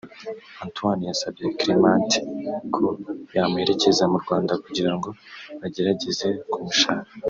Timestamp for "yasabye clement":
1.09-2.09